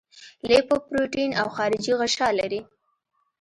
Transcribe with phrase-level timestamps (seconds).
[0.49, 2.61] لیپوپروټین او خارجي غشا لري.